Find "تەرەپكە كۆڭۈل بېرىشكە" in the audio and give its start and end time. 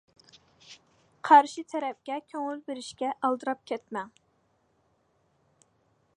1.73-3.13